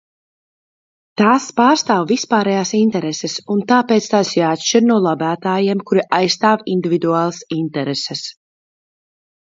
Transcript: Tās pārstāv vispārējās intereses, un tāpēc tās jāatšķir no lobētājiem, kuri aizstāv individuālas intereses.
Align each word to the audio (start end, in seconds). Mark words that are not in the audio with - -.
Tās 1.21 1.43
pārstāv 1.59 2.07
vispārējās 2.11 2.71
intereses, 2.79 3.35
un 3.57 3.61
tāpēc 3.73 4.07
tās 4.15 4.31
jāatšķir 4.39 4.87
no 4.93 4.97
lobētājiem, 5.09 5.85
kuri 5.91 6.07
aizstāv 6.23 6.65
individuālas 6.77 7.43
intereses. 7.59 8.25